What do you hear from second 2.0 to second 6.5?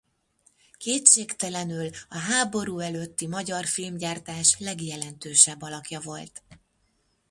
a háború előtti magyar filmgyártás legjelentősebb alakja volt.